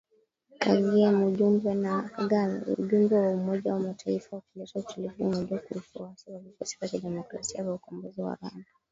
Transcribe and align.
Kagame: 0.63 1.21
Ujumbe 1.29 3.13
wa 3.19 3.29
Umoja 3.33 3.73
wa 3.73 3.79
Mataifa 3.79 4.35
wa 4.35 4.41
kuleta 4.41 4.79
utulivu 4.79 5.23
unajua 5.27 5.59
kuhusu 5.59 6.03
waasi 6.03 6.31
wa 6.31 6.39
Vikosi 6.39 6.77
vya 6.79 6.89
Kidemokrasia 6.89 7.63
vya 7.63 7.73
Ukombozi 7.73 8.21
wa 8.21 8.35
Rwanda. 8.35 8.65